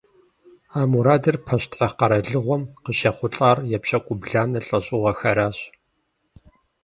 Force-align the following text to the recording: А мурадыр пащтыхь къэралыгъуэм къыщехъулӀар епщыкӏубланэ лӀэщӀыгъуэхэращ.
А 0.79 0.81
мурадыр 0.91 1.37
пащтыхь 1.45 1.95
къэралыгъуэм 1.99 2.63
къыщехъулӀар 2.83 3.57
епщыкӏубланэ 3.77 4.59
лӀэщӀыгъуэхэращ. 4.67 5.57